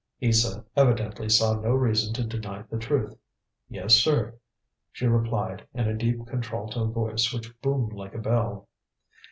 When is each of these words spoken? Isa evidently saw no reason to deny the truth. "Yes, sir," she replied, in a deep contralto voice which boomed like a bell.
Isa 0.19 0.65
evidently 0.75 1.29
saw 1.29 1.59
no 1.59 1.73
reason 1.73 2.11
to 2.15 2.23
deny 2.25 2.63
the 2.63 2.79
truth. 2.79 3.15
"Yes, 3.69 3.93
sir," 3.93 4.33
she 4.91 5.05
replied, 5.05 5.67
in 5.75 5.87
a 5.87 5.93
deep 5.95 6.25
contralto 6.25 6.85
voice 6.87 7.31
which 7.31 7.53
boomed 7.61 7.93
like 7.93 8.15
a 8.15 8.19
bell. 8.19 8.67